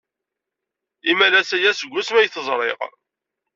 Imalas 1.11 1.49
aya 1.55 1.71
seg 1.73 1.91
wasmi 1.93 2.17
ay 2.19 2.29
t-ẓriɣ. 2.29 2.79